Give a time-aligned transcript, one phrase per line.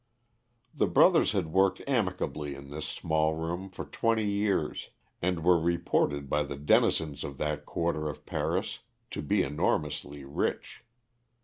[0.73, 4.89] The brothers had worked amicably in this small room for twenty years,
[5.21, 8.79] and were reported by the denizens of that quarter of Paris
[9.11, 10.83] to be enormously rich.